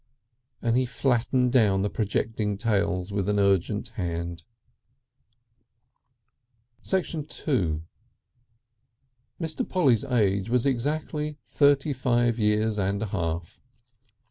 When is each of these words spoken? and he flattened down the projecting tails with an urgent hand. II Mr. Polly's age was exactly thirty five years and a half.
and 0.63 0.75
he 0.77 0.83
flattened 0.83 1.51
down 1.51 1.83
the 1.83 1.87
projecting 1.91 2.57
tails 2.57 3.13
with 3.13 3.29
an 3.29 3.37
urgent 3.37 3.89
hand. 3.89 4.41
II 6.91 7.03
Mr. 9.39 9.69
Polly's 9.69 10.03
age 10.05 10.49
was 10.49 10.65
exactly 10.65 11.37
thirty 11.45 11.93
five 11.93 12.39
years 12.39 12.79
and 12.79 13.03
a 13.03 13.13
half. 13.13 13.61